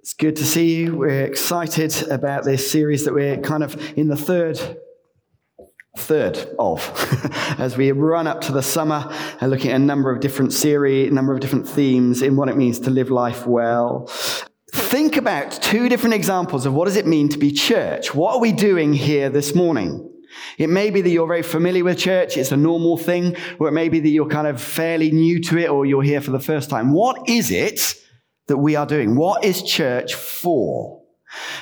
[0.00, 0.96] It's good to see you.
[0.96, 4.58] We're excited about this series that we're kind of in the third
[5.98, 6.80] third of
[7.58, 11.10] as we run up to the summer and looking at a number of different series,
[11.10, 14.06] a number of different themes in what it means to live life well.
[14.72, 18.14] Think about two different examples of what does it mean to be church?
[18.14, 20.10] What are we doing here this morning?
[20.56, 23.72] It may be that you're very familiar with church, it's a normal thing, or it
[23.72, 26.40] may be that you're kind of fairly new to it or you're here for the
[26.40, 26.90] first time.
[26.90, 27.96] What is it
[28.50, 29.16] that we are doing.
[29.16, 31.00] What is church for?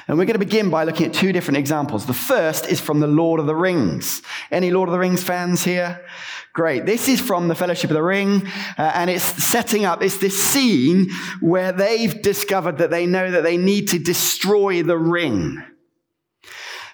[0.07, 2.07] And we're going to begin by looking at two different examples.
[2.07, 4.23] The first is from the Lord of the Rings.
[4.51, 6.05] Any Lord of the Rings fans here?
[6.55, 6.87] Great.
[6.87, 8.47] This is from the Fellowship of the Ring,
[8.79, 11.09] uh, and it's setting up, it's this scene
[11.41, 15.63] where they've discovered that they know that they need to destroy the ring.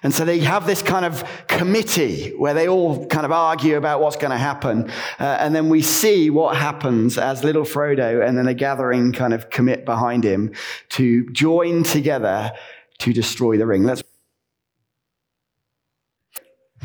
[0.05, 4.01] And so they have this kind of committee where they all kind of argue about
[4.01, 4.91] what's going to happen.
[5.19, 9.33] Uh, and then we see what happens as little Frodo and then a gathering kind
[9.33, 10.53] of commit behind him
[10.89, 12.51] to join together
[12.99, 13.83] to destroy the ring.
[13.83, 14.03] Let's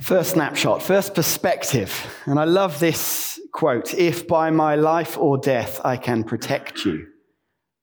[0.00, 1.92] First snapshot, first perspective.
[2.24, 7.06] And I love this quote If by my life or death I can protect you,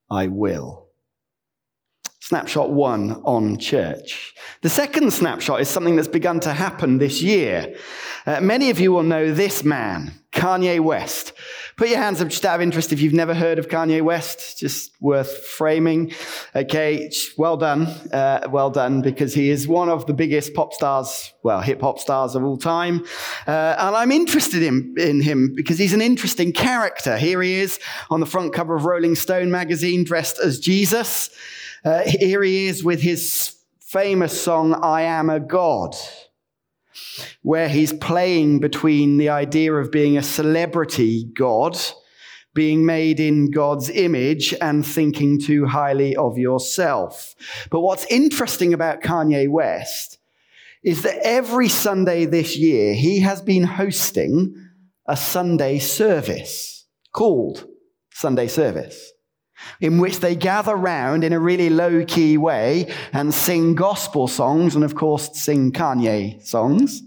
[0.10, 0.87] I will.
[2.28, 4.34] Snapshot one on church.
[4.62, 7.74] The second snapshot is something that's begun to happen this year.
[8.26, 11.32] Uh, many of you will know this man, Kanye West.
[11.78, 14.58] Put your hands up just out of interest if you've never heard of Kanye West.
[14.58, 16.12] Just worth framing.
[16.56, 17.86] Okay, well done.
[18.12, 22.00] Uh, well done, because he is one of the biggest pop stars, well, hip hop
[22.00, 23.06] stars of all time.
[23.46, 27.16] Uh, and I'm interested in, in him because he's an interesting character.
[27.16, 31.30] Here he is on the front cover of Rolling Stone magazine dressed as Jesus.
[31.86, 35.96] Uh, here he is with his famous song, I Am a God,
[37.42, 41.78] where he's playing between the idea of being a celebrity God,
[42.54, 47.36] being made in God's image, and thinking too highly of yourself.
[47.70, 50.20] But what's interesting about Kanye West
[50.84, 54.56] is that every Sunday this year, he has been hosting
[55.06, 57.68] a Sunday service called
[58.12, 59.14] Sunday Service
[59.80, 64.76] in which they gather round in a really low key way and sing gospel songs
[64.76, 67.04] and, of course, sing Kanye songs.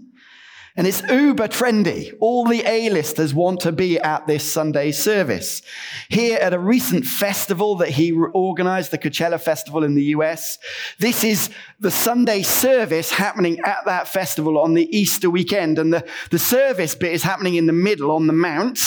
[0.77, 2.15] And it's uber trendy.
[2.21, 5.61] All the A-listers want to be at this Sunday service.
[6.07, 10.57] Here at a recent festival that he organized, the Coachella Festival in the US,
[10.97, 11.49] this is
[11.81, 15.77] the Sunday service happening at that festival on the Easter weekend.
[15.77, 18.79] And the, the service bit is happening in the middle on the Mount.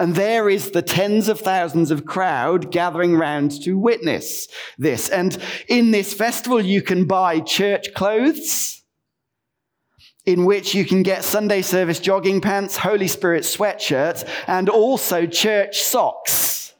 [0.00, 5.10] And there is the tens of thousands of crowd gathering round to witness this.
[5.10, 5.36] And
[5.68, 8.82] in this festival, you can buy church clothes
[10.24, 15.82] in which you can get Sunday service jogging pants, Holy Spirit sweatshirts, and also church
[15.82, 16.72] socks.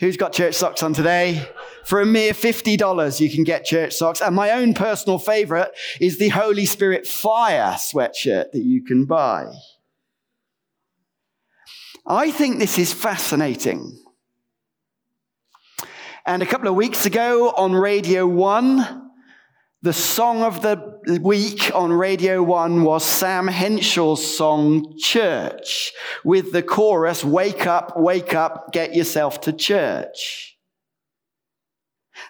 [0.00, 1.48] Who's got church socks on today?
[1.84, 4.20] For a mere $50, you can get church socks.
[4.20, 9.52] And my own personal favorite is the Holy Spirit fire sweatshirt that you can buy.
[12.10, 14.02] I think this is fascinating.
[16.24, 19.10] And a couple of weeks ago on Radio 1,
[19.82, 25.92] the song of the week on Radio 1 was Samm Henshaw's song Church,
[26.24, 30.47] with the chorus Wake up, wake up, get yourself to church.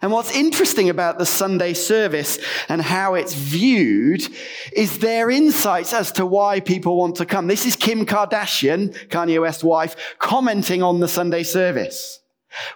[0.01, 2.39] And what's interesting about the Sunday service
[2.69, 4.27] and how it's viewed
[4.73, 7.47] is their insights as to why people want to come.
[7.47, 12.21] This is Kim Kardashian, Kanye West's wife, commenting on the Sunday service.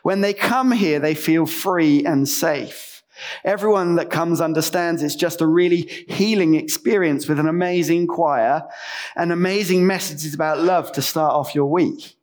[0.02, 3.02] When they come here, they feel free and safe.
[3.44, 8.66] Everyone that comes understands it's just a really healing experience with an amazing choir
[9.14, 12.16] and amazing messages about love to start off your week.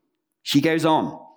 [0.43, 1.28] She goes on.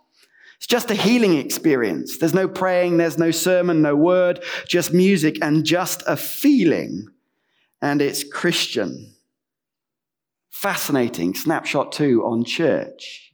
[0.62, 2.18] It's just a healing experience.
[2.18, 7.08] There's no praying, there's no sermon, no word, just music and just a feeling.
[7.80, 9.12] And it's Christian.
[10.50, 11.34] Fascinating.
[11.34, 13.32] Snapshot two on church.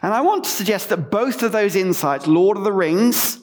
[0.00, 3.38] And I want to suggest that both of those insights, Lord of the Rings,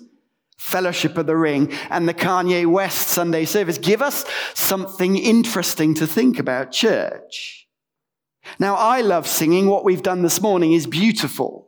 [0.57, 4.25] Fellowship of the Ring, and the Kanye West Sunday service, give us
[4.55, 7.67] something interesting to think about church.
[8.57, 9.67] Now, I love singing.
[9.67, 11.65] What we've done this morning is beautiful.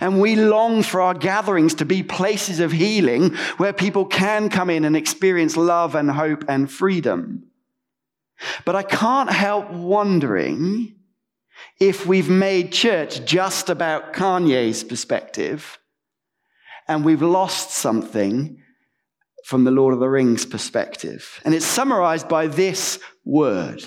[0.00, 4.70] And we long for our gatherings to be places of healing where people can come
[4.70, 7.44] in and experience love and hope and freedom.
[8.64, 10.94] But I can't help wondering
[11.80, 15.78] if we've made church just about Kanye's perspective
[16.88, 18.60] and we've lost something
[19.44, 21.40] from the Lord of the Rings perspective.
[21.44, 23.84] And it's summarized by this word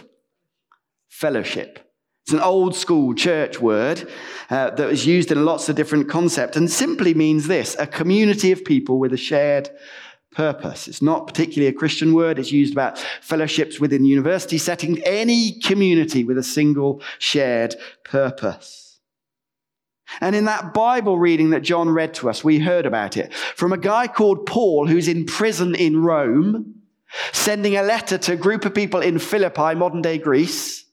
[1.08, 1.85] fellowship.
[2.26, 4.12] It's an old school church word
[4.50, 8.52] uh, that was used in lots of different concepts and simply means this a community
[8.52, 9.70] of people with a shared
[10.32, 10.88] purpose.
[10.88, 12.40] It's not particularly a Christian word.
[12.40, 19.00] It's used about fellowships within university setting, any community with a single shared purpose.
[20.20, 23.72] And in that Bible reading that John read to us, we heard about it from
[23.72, 26.74] a guy called Paul who's in prison in Rome,
[27.34, 30.85] sending a letter to a group of people in Philippi, modern day Greece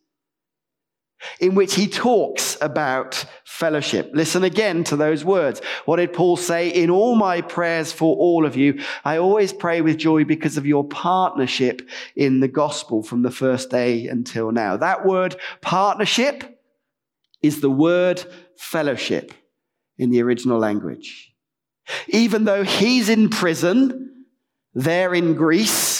[1.41, 4.11] in which he talks about fellowship.
[4.15, 5.61] Listen again to those words.
[5.85, 6.69] What did Paul say?
[6.69, 10.67] In all my prayers for all of you, I always pray with joy because of
[10.67, 14.77] your partnership in the gospel from the first day until now.
[14.77, 16.61] That word partnership
[17.43, 18.25] is the word
[18.57, 19.33] fellowship
[19.99, 21.33] in the original language.
[22.09, 24.27] Even though he's in prison,
[24.75, 25.92] there in Greece,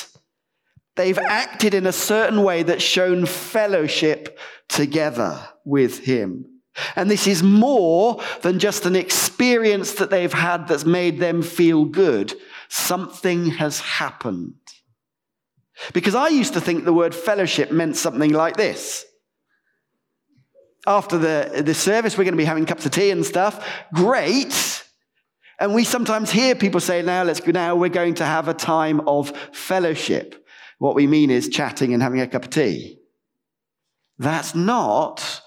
[0.97, 6.47] They've acted in a certain way that's shown fellowship together with him.
[6.97, 11.85] And this is more than just an experience that they've had that's made them feel
[11.85, 12.35] good.
[12.69, 14.55] Something has happened.
[15.93, 19.05] Because I used to think the word fellowship meant something like this.
[20.87, 23.85] After the, the service, we're going to be having cups of tea and stuff.
[23.93, 24.85] Great.
[25.61, 28.55] And we sometimes hear people say, now let's go, now we're going to have a
[28.55, 30.42] time of fellowship.
[30.83, 32.99] What we mean is chatting and having a cup of tea.
[34.19, 35.41] That's not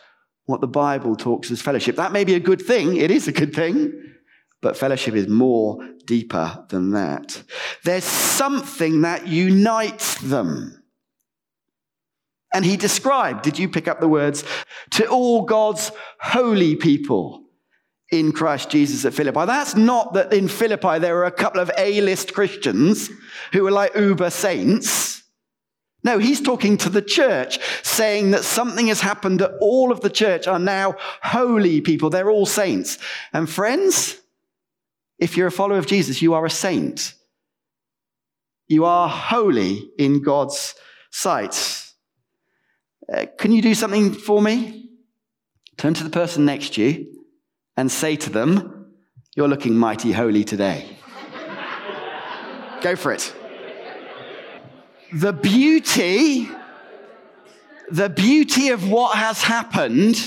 [0.45, 1.97] what the Bible talks as fellowship.
[1.97, 2.95] That may be a good thing.
[2.95, 3.91] It is a good thing.
[4.61, 7.43] But fellowship is more deeper than that.
[7.83, 10.81] There's something that unites them.
[12.53, 14.45] And he described, did you pick up the words?
[14.91, 15.91] To all God's
[16.21, 17.43] holy people
[18.09, 19.45] in Christ Jesus at Philippi.
[19.45, 23.09] That's not that in Philippi there were a couple of A list Christians
[23.51, 25.14] who were like uber saints.
[26.05, 30.09] No, he's talking to the church, saying that something has happened that all of the
[30.11, 32.11] church are now holy people.
[32.11, 32.99] They're all saints.
[33.33, 34.15] And friends,
[35.17, 37.15] if you're a follower of Jesus, you are a saint.
[38.67, 40.75] You are holy in God's
[41.09, 41.83] sight.
[43.11, 44.91] Uh, can you do something for me?
[45.77, 47.23] Turn to the person next to you
[47.77, 48.93] and say to them,
[49.35, 50.99] You're looking mighty holy today.
[52.81, 53.33] Go for it
[55.15, 56.49] the beauty,
[57.89, 60.21] the beauty of what has happened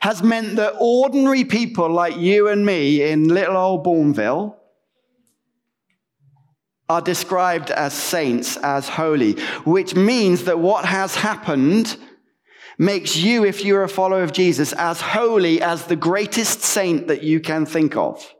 [0.00, 4.56] has meant that ordinary people like you and me in little old Bournville
[6.88, 9.34] are described as saints, as holy,
[9.64, 11.96] which means that what has happened
[12.76, 17.22] makes you, if you're a follower of Jesus, as holy as the greatest saint that
[17.22, 18.34] you can think of.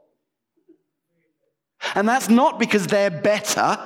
[1.95, 3.77] And that's not because they're better.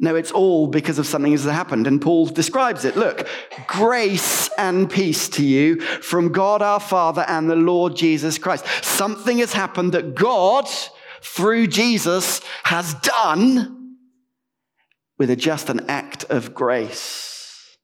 [0.00, 1.88] No, it's all because of something that has happened.
[1.88, 2.96] And Paul describes it.
[2.96, 3.26] Look,
[3.66, 8.64] grace and peace to you from God our Father and the Lord Jesus Christ.
[8.82, 10.68] Something has happened that God,
[11.20, 13.96] through Jesus, has done
[15.18, 17.76] with a just an act of grace.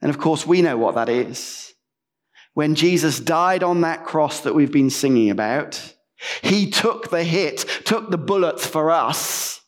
[0.00, 1.74] And of course, we know what that is.
[2.54, 5.94] When Jesus died on that cross that we've been singing about,
[6.42, 9.61] he took the hit, took the bullets for us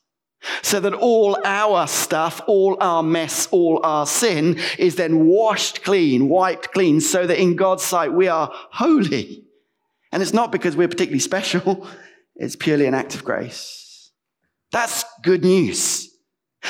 [0.61, 6.29] so that all our stuff, all our mess, all our sin is then washed clean,
[6.29, 9.43] wiped clean, so that in God's sight we are holy.
[10.11, 11.87] And it's not because we're particularly special,
[12.35, 14.11] it's purely an act of grace.
[14.71, 16.09] That's good news.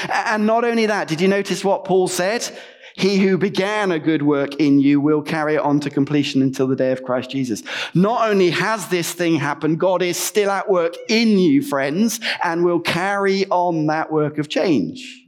[0.09, 2.49] And not only that, did you notice what Paul said?
[2.97, 6.65] He who began a good work in you will carry it on to completion until
[6.65, 7.61] the day of Christ Jesus.
[7.93, 12.63] Not only has this thing happened, God is still at work in you, friends, and
[12.63, 15.23] will carry on that work of change.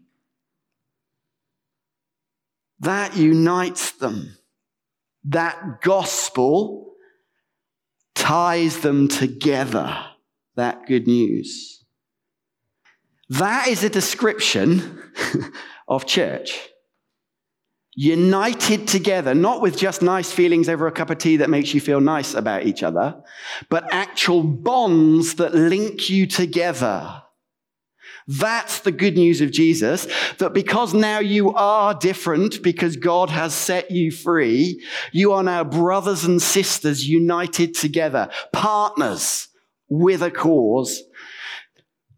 [2.79, 4.38] That unites them.
[5.25, 6.93] That gospel
[8.15, 10.05] ties them together.
[10.55, 11.83] That good news.
[13.27, 15.03] That is a description
[15.89, 16.69] of church
[18.00, 21.82] united together, not with just nice feelings over a cup of tea that makes you
[21.82, 23.20] feel nice about each other,
[23.70, 27.24] but actual bonds that link you together.
[28.27, 33.56] That's the good news of Jesus, that because now you are different, because God has
[33.56, 39.48] set you free, you are now brothers and sisters united together, partners
[39.89, 41.01] with a cause,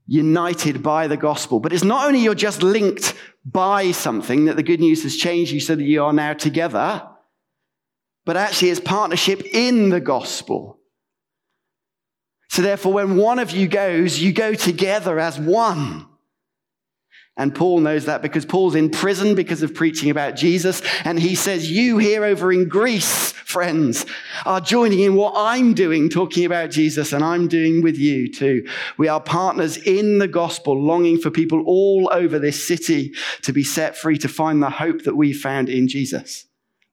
[0.09, 1.59] united by the gospel.
[1.59, 3.13] But it's not only you're just linked
[3.45, 7.07] by something, that the good news has changed you so that you are now together,
[8.25, 10.79] but actually it's partnership in the gospel.
[12.49, 16.07] So therefore, when one of you goes, you go together as one.
[17.39, 20.81] And Paul knows that because Paul's in prison because of preaching about Jesus.
[21.05, 24.05] And he says, You here over in Greece, friends,
[24.45, 28.67] are joining in what I'm doing, talking about Jesus, and I'm doing with you too.
[28.97, 33.63] We are partners in the gospel, longing for people all over this city to be
[33.63, 36.45] set free, to find the hope that we found in Jesus.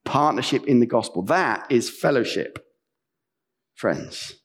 [0.05, 1.23] Partnership in the gospel.
[1.23, 2.65] That is fellowship,
[3.75, 4.37] friends.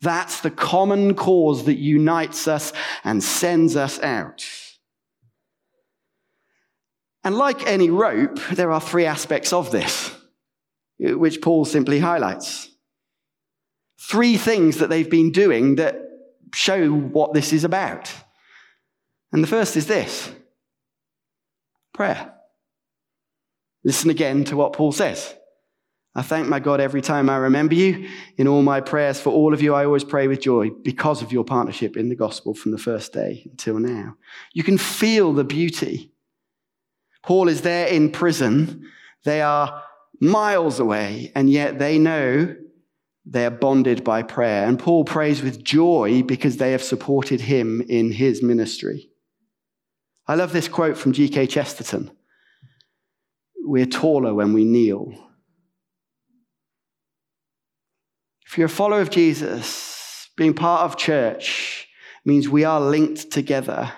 [0.00, 2.72] That's the common cause that unites us
[3.04, 4.46] and sends us out.
[7.24, 10.14] And like any rope, there are three aspects of this,
[10.98, 12.68] which Paul simply highlights.
[13.98, 15.96] Three things that they've been doing that
[16.54, 18.12] show what this is about.
[19.32, 20.30] And the first is this
[21.94, 22.32] prayer.
[23.84, 25.34] Listen again to what Paul says.
[26.14, 28.08] I thank my God every time I remember you.
[28.36, 31.32] In all my prayers for all of you, I always pray with joy because of
[31.32, 34.16] your partnership in the gospel from the first day until now.
[34.52, 36.13] You can feel the beauty
[37.24, 38.90] Paul is there in prison.
[39.24, 39.82] They are
[40.20, 42.54] miles away, and yet they know
[43.24, 44.66] they are bonded by prayer.
[44.66, 49.08] And Paul prays with joy because they have supported him in his ministry.
[50.26, 51.46] I love this quote from G.K.
[51.46, 52.10] Chesterton
[53.64, 55.12] We're taller when we kneel.
[58.46, 61.88] If you're a follower of Jesus, being part of church
[62.24, 63.92] means we are linked together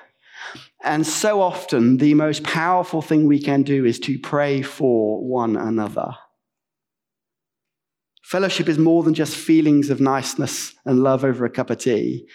[0.83, 5.57] and so often, the most powerful thing we can do is to pray for one
[5.57, 6.17] another.
[8.23, 12.29] Fellowship is more than just feelings of niceness and love over a cup of tea.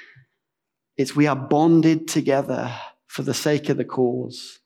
[0.97, 2.73] It's we are bonded together
[3.07, 4.59] for the sake of the cause.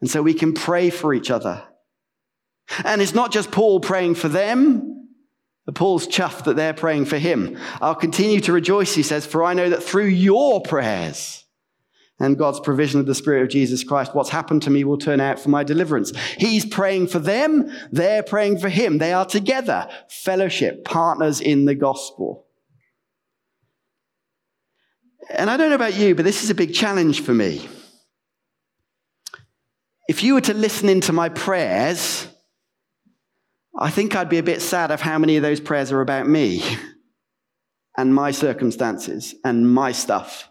[0.00, 1.62] And so we can pray for each other.
[2.84, 5.08] And it's not just Paul praying for them.
[5.74, 7.56] Paul's chuffed that they're praying for him.
[7.80, 11.44] I'll continue to rejoice, he says, for I know that through your prayers,
[12.20, 15.20] and God's provision of the Spirit of Jesus Christ, what's happened to me will turn
[15.20, 16.12] out for my deliverance.
[16.36, 18.98] He's praying for them, they're praying for him.
[18.98, 22.46] They are together, fellowship, partners in the gospel.
[25.30, 27.66] And I don't know about you, but this is a big challenge for me.
[30.08, 32.26] If you were to listen into my prayers,
[33.78, 36.28] I think I'd be a bit sad of how many of those prayers are about
[36.28, 36.62] me
[37.96, 40.49] and my circumstances and my stuff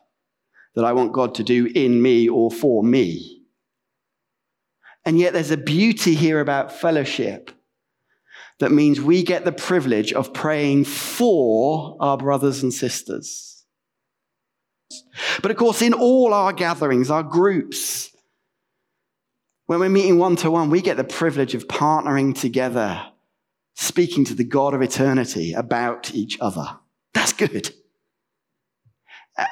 [0.75, 3.43] that I want God to do in me or for me.
[5.05, 7.51] And yet there's a beauty here about fellowship
[8.59, 13.65] that means we get the privilege of praying for our brothers and sisters.
[15.41, 18.15] But of course, in all our gatherings, our groups,
[19.67, 23.05] when we're meeting one to one, we get the privilege of partnering together,
[23.75, 26.77] speaking to the God of eternity about each other.
[27.13, 27.73] That's good.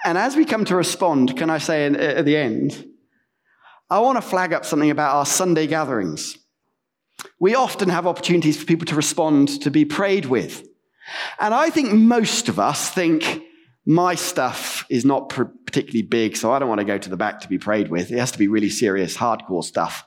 [0.03, 2.85] And as we come to respond, can I say at the end,
[3.89, 6.37] I want to flag up something about our Sunday gatherings.
[7.39, 10.67] We often have opportunities for people to respond, to be prayed with.
[11.39, 13.43] And I think most of us think
[13.85, 17.39] my stuff is not particularly big, so I don't want to go to the back
[17.39, 18.11] to be prayed with.
[18.11, 20.05] It has to be really serious, hardcore stuff.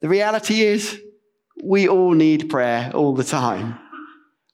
[0.00, 1.00] The reality is,
[1.64, 3.78] we all need prayer all the time.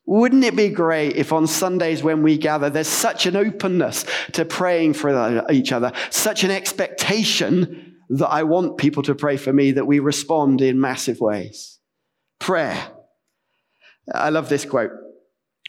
[0.09, 4.43] Wouldn't it be great if on Sundays when we gather, there's such an openness to
[4.43, 9.73] praying for each other, such an expectation that I want people to pray for me
[9.73, 11.77] that we respond in massive ways?
[12.39, 12.91] Prayer.
[14.11, 14.89] I love this quote.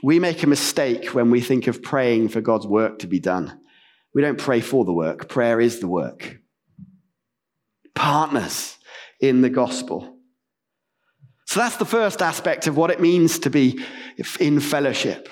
[0.02, 3.60] We make a mistake when we think of praying for God's work to be done.
[4.14, 6.38] We don't pray for the work, prayer is the work.
[7.94, 8.78] Partners
[9.20, 10.16] in the gospel.
[11.50, 13.84] So that's the first aspect of what it means to be
[14.38, 15.28] in fellowship,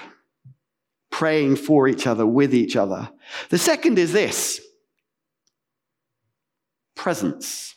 [1.12, 3.08] praying for each other, with each other.
[3.50, 4.60] The second is this
[6.96, 7.76] presence.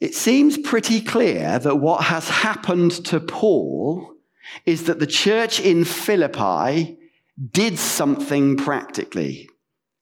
[0.00, 4.12] It seems pretty clear that what has happened to Paul
[4.66, 6.98] is that the church in Philippi
[7.52, 9.48] did something practically.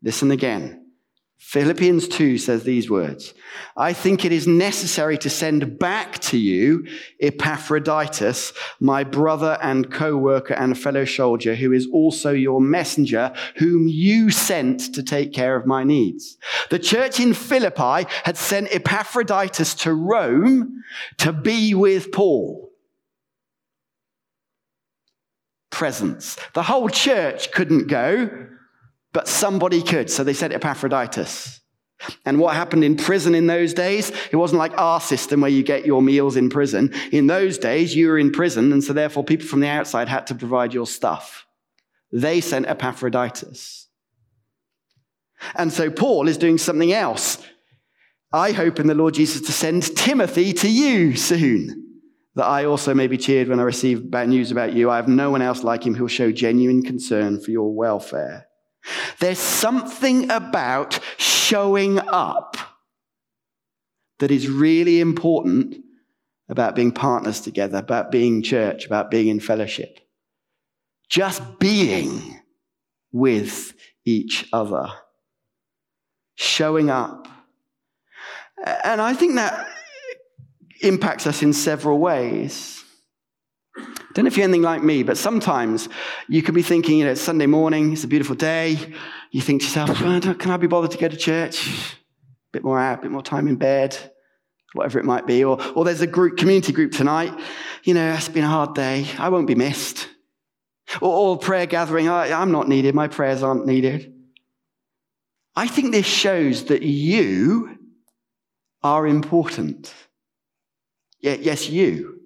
[0.03, 0.82] Listen again.
[1.45, 3.35] Philippians 2 says these words
[3.77, 6.87] I think it is necessary to send back to you
[7.21, 13.89] Epaphroditus, my brother and co worker and fellow soldier, who is also your messenger, whom
[13.89, 16.39] you sent to take care of my needs.
[16.71, 20.83] The church in Philippi had sent Epaphroditus to Rome
[21.19, 22.71] to be with Paul.
[25.71, 26.39] Presence.
[26.55, 28.31] The whole church couldn't go
[29.13, 30.11] but somebody could.
[30.11, 31.61] So they sent Epaphroditus.
[32.25, 34.11] And what happened in prison in those days?
[34.33, 36.93] It wasn't like our system where you get your meals in prison.
[37.13, 40.27] In those days, you were in prison, and so therefore people from the outside had
[40.29, 41.47] to provide your stuff.
[42.11, 43.89] They sent Epaphroditus.
[45.55, 47.45] And so Paul is doing something else.
[48.33, 52.01] I hope in the Lord Jesus to send Timothy to you soon,
[52.35, 54.91] that I also may be cheered when I receive bad news about you.
[54.91, 58.47] I have no one else like him who will show genuine concern for your welfare.
[59.21, 62.57] There's something about showing up
[64.19, 65.77] that is really important
[66.49, 70.01] about being partners together, about being church, about being in fellowship.
[71.09, 72.41] Just being
[73.13, 73.75] with
[74.05, 74.89] each other,
[76.35, 77.29] showing up.
[78.85, 79.69] And I think that
[80.81, 82.82] impacts us in several ways.
[84.15, 85.89] Don't know if you're anything like me, but sometimes
[86.29, 88.77] you can be thinking, you know, it's Sunday morning, it's a beautiful day.
[89.31, 89.97] You think to yourself,
[90.39, 91.67] can I be bothered to go to church?
[91.67, 93.97] A bit more out, a bit more time in bed,
[94.75, 95.43] whatever it might be.
[95.45, 97.33] Or, or there's a group, community group tonight.
[97.85, 99.07] You know, it's been a hard day.
[99.19, 100.09] I won't be missed.
[101.01, 102.95] Or, or prayer gathering, I, I'm not needed.
[102.95, 104.13] My prayers aren't needed.
[105.57, 107.79] I think this shows that you
[108.83, 109.95] are important.
[111.21, 112.22] Yes, you.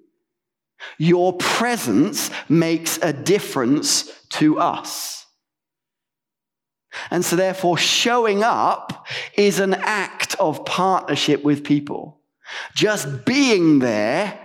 [0.97, 5.25] Your presence makes a difference to us.
[7.11, 12.19] And so, therefore, showing up is an act of partnership with people.
[12.75, 14.39] Just being there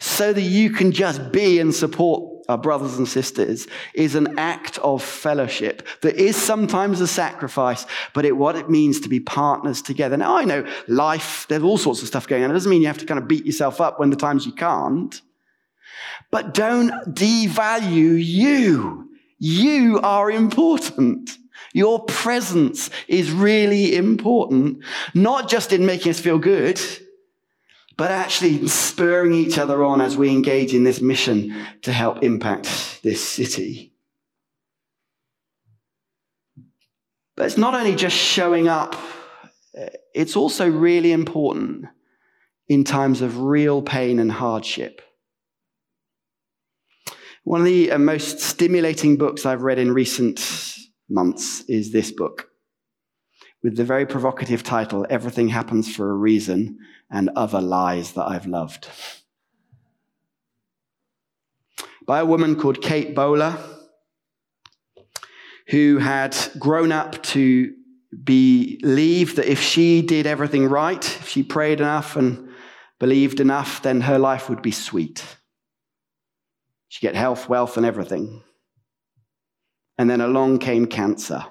[0.00, 4.78] so that you can just be and support our brothers and sisters is an act
[4.78, 7.84] of fellowship that is sometimes a sacrifice,
[8.14, 10.16] but it what it means to be partners together.
[10.16, 12.50] Now I know life, there's all sorts of stuff going on.
[12.50, 14.52] It doesn't mean you have to kind of beat yourself up when the times you
[14.52, 15.20] can't.
[16.30, 19.08] But don't devalue you.
[19.38, 21.30] You are important.
[21.72, 24.82] Your presence is really important,
[25.14, 26.80] not just in making us feel good,
[27.96, 33.00] but actually spurring each other on as we engage in this mission to help impact
[33.02, 33.92] this city.
[37.36, 38.96] But it's not only just showing up,
[40.14, 41.86] it's also really important
[42.68, 45.00] in times of real pain and hardship.
[47.48, 50.38] One of the uh, most stimulating books I've read in recent
[51.08, 52.50] months is this book,
[53.62, 56.76] with the very provocative title, Everything Happens for a Reason
[57.10, 58.86] and Other Lies That I've Loved.
[62.06, 63.56] By a woman called Kate Bowler,
[65.68, 67.72] who had grown up to
[68.24, 72.50] believe that if she did everything right, if she prayed enough and
[72.98, 75.37] believed enough, then her life would be sweet.
[76.88, 78.42] She'd get health, wealth, and everything.
[79.98, 81.44] And then along came cancer.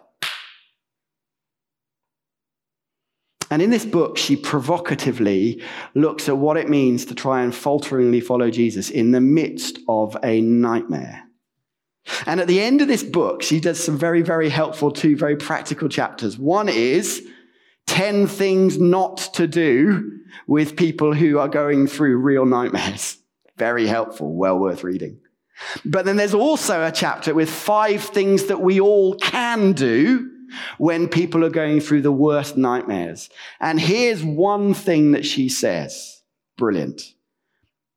[3.50, 5.62] And in this book, she provocatively
[5.95, 10.17] looks at what it means to try and falteringly follow Jesus in the midst of
[10.23, 11.23] a nightmare.
[12.26, 15.36] And at the end of this book, she does some very, very helpful, two very
[15.36, 16.38] practical chapters.
[16.38, 17.26] One is
[17.88, 23.17] 10 things not to do with people who are going through real nightmares.
[23.58, 25.19] Very helpful, well worth reading.
[25.85, 30.31] But then there's also a chapter with five things that we all can do
[30.77, 33.29] when people are going through the worst nightmares.
[33.59, 36.21] And here's one thing that she says
[36.57, 37.13] brilliant.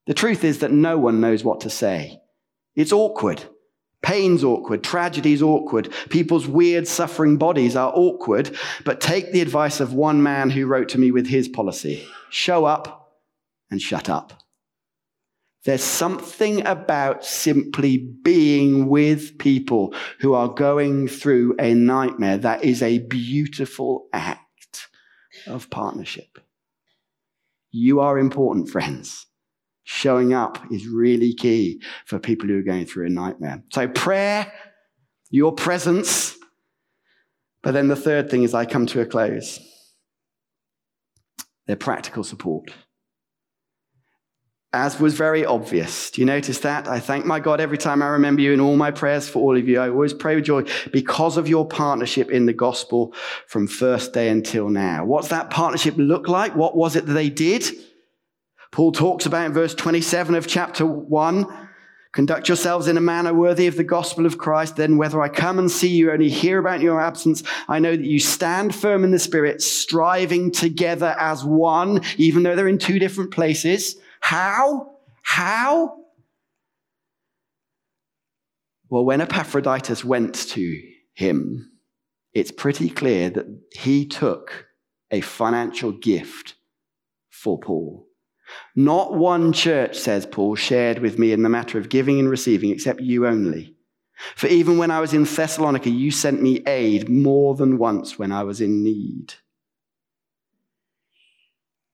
[0.06, 2.20] The truth is that no one knows what to say.
[2.74, 3.44] It's awkward.
[4.02, 4.82] Pain's awkward.
[4.82, 5.92] Tragedy's awkward.
[6.08, 8.56] People's weird, suffering bodies are awkward.
[8.84, 12.64] But take the advice of one man who wrote to me with his policy show
[12.64, 13.12] up
[13.70, 14.32] and shut up.
[15.64, 22.82] There's something about simply being with people who are going through a nightmare that is
[22.82, 24.88] a beautiful act
[25.46, 26.38] of partnership.
[27.70, 29.26] You are important, friends.
[29.84, 33.62] Showing up is really key for people who are going through a nightmare.
[33.72, 34.50] So, prayer,
[35.30, 36.36] your presence.
[37.62, 39.60] But then the third thing is I come to a close.
[41.66, 42.70] Their practical support
[44.72, 46.12] as was very obvious.
[46.12, 46.86] Do you notice that?
[46.86, 49.56] I thank my God every time I remember you in all my prayers for all
[49.56, 49.80] of you.
[49.80, 53.12] I always pray with joy because of your partnership in the gospel
[53.48, 55.04] from first day until now.
[55.04, 56.54] What's that partnership look like?
[56.54, 57.64] What was it that they did?
[58.70, 61.68] Paul talks about in verse 27 of chapter 1.
[62.12, 64.76] Conduct yourselves in a manner worthy of the gospel of Christ.
[64.76, 68.04] Then, whether I come and see you, only hear about your absence, I know that
[68.04, 72.98] you stand firm in the Spirit, striving together as one, even though they're in two
[73.00, 73.96] different places.
[74.30, 74.92] How?
[75.22, 75.96] How?
[78.88, 80.82] Well, when Epaphroditus went to
[81.14, 81.72] him,
[82.32, 84.66] it's pretty clear that he took
[85.10, 86.54] a financial gift
[87.28, 88.06] for Paul.
[88.76, 92.70] Not one church, says Paul, shared with me in the matter of giving and receiving,
[92.70, 93.74] except you only.
[94.36, 98.30] For even when I was in Thessalonica, you sent me aid more than once when
[98.30, 99.34] I was in need.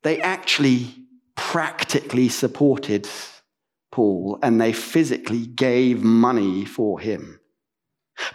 [0.02, 1.05] They actually
[1.36, 3.08] practically supported
[3.92, 7.40] Paul and they physically gave money for him.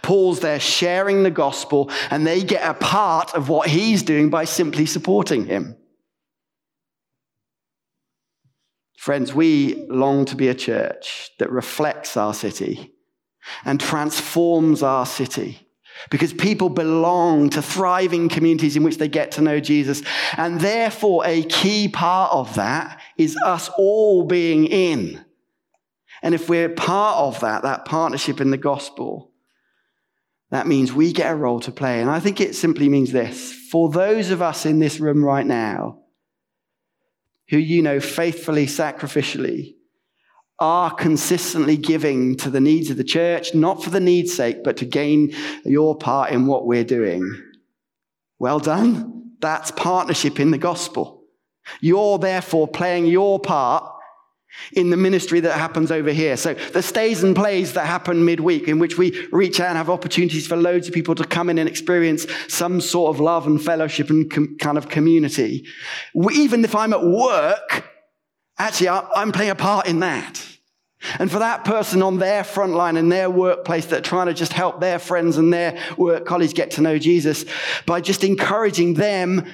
[0.02, 4.44] Paul's there sharing the gospel and they get a part of what he's doing by
[4.44, 5.76] simply supporting him.
[8.96, 12.92] Friends, we long to be a church that reflects our city
[13.64, 15.66] and transforms our city
[16.10, 20.02] because people belong to thriving communities in which they get to know Jesus.
[20.36, 25.24] And therefore, a key part of that is us all being in.
[26.22, 29.32] And if we're part of that, that partnership in the gospel,
[30.50, 32.00] that means we get a role to play.
[32.00, 35.46] And I think it simply means this for those of us in this room right
[35.46, 35.98] now
[37.48, 39.74] who you know faithfully, sacrificially,
[40.62, 44.76] are consistently giving to the needs of the church, not for the need's sake, but
[44.76, 47.28] to gain your part in what we're doing.
[48.38, 49.32] Well done.
[49.40, 51.24] That's partnership in the gospel.
[51.80, 53.92] You're therefore playing your part
[54.74, 56.36] in the ministry that happens over here.
[56.36, 59.90] So the stays and plays that happen midweek, in which we reach out and have
[59.90, 63.60] opportunities for loads of people to come in and experience some sort of love and
[63.60, 65.66] fellowship and com- kind of community.
[66.32, 67.91] Even if I'm at work,
[68.58, 70.46] actually, I'm playing a part in that.
[71.18, 74.34] And for that person on their front line in their workplace that are trying to
[74.34, 77.44] just help their friends and their work colleagues get to know Jesus,
[77.86, 79.44] by just encouraging them,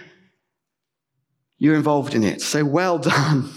[1.57, 2.43] you're involved in it.
[2.43, 3.51] So well done.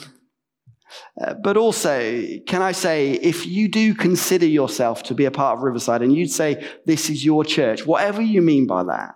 [1.20, 5.58] Uh, but also, can I say, if you do consider yourself to be a part
[5.58, 9.16] of Riverside and you'd say, this is your church, whatever you mean by that,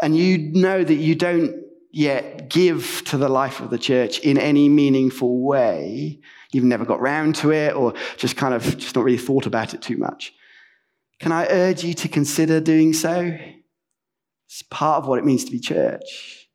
[0.00, 1.65] and you know that you don't
[1.96, 6.20] yet give to the life of the church in any meaningful way,
[6.52, 9.72] you've never got round to it or just kind of just not really thought about
[9.72, 10.34] it too much,
[11.20, 13.34] can I urge you to consider doing so?
[14.46, 16.50] It's part of what it means to be church.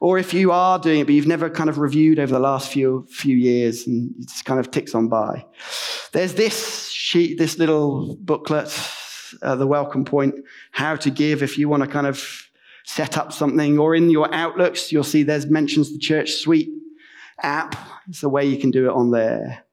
[0.00, 2.70] Or if you are doing it, but you've never kind of reviewed over the last
[2.70, 5.44] few, few years and it just kind of ticks on by.
[6.12, 8.70] There's this sheet, this little booklet,
[9.42, 10.36] uh, the welcome point,
[10.70, 12.43] how to give if you want to kind of
[12.84, 13.78] set up something.
[13.78, 16.70] Or in your Outlooks, you'll see there's mentions the Church Suite
[17.42, 17.76] app.
[18.08, 19.64] It's a way you can do it on there.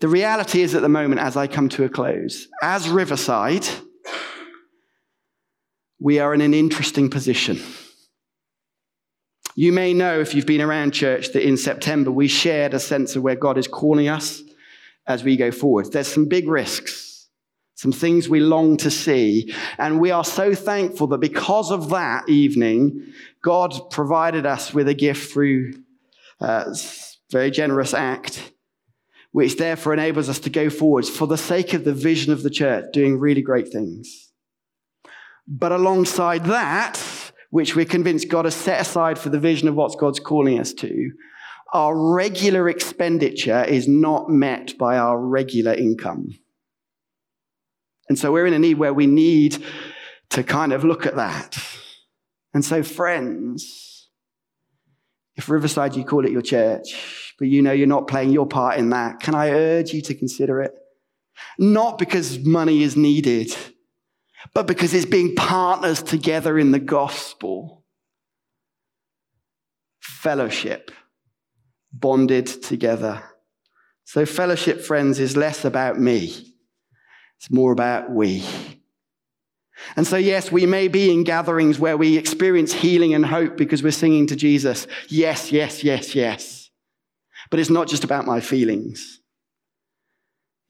[0.00, 3.66] The reality is at the moment, as I come to a close, as Riverside,
[6.00, 7.58] we are in an interesting position.
[9.56, 13.14] You may know, if you've been around church, that in September we shared a sense
[13.14, 14.42] of where God is calling us
[15.06, 15.92] as we go forward.
[15.92, 17.13] There's some big risks,
[17.74, 19.52] some things we long to see.
[19.78, 24.94] And we are so thankful that because of that evening, God provided us with a
[24.94, 25.74] gift through
[26.40, 26.76] uh, a
[27.30, 28.52] very generous act,
[29.32, 32.50] which therefore enables us to go forwards for the sake of the vision of the
[32.50, 34.30] church, doing really great things.
[35.46, 37.02] But alongside that,
[37.50, 40.72] which we're convinced God has set aside for the vision of what God's calling us
[40.74, 41.10] to,
[41.72, 46.38] our regular expenditure is not met by our regular income.
[48.08, 49.64] And so we're in a need where we need
[50.30, 51.58] to kind of look at that.
[52.52, 54.08] And so, friends,
[55.36, 58.78] if Riverside, you call it your church, but you know you're not playing your part
[58.78, 60.72] in that, can I urge you to consider it?
[61.58, 63.54] Not because money is needed
[64.52, 67.84] but because it's being partners together in the gospel.
[70.00, 70.90] Fellowship,
[71.92, 73.22] bonded together.
[74.04, 76.53] So, fellowship, friends, is less about me,
[77.38, 78.44] it's more about we.
[79.96, 83.82] And so, yes, we may be in gatherings where we experience healing and hope because
[83.82, 84.86] we're singing to Jesus.
[85.08, 86.70] Yes, yes, yes, yes.
[87.50, 89.20] But it's not just about my feelings.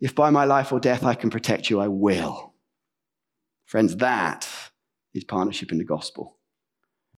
[0.00, 2.54] If by my life or death I can protect you, I will.
[3.66, 4.48] Friends, that
[5.14, 6.38] is partnership in the gospel.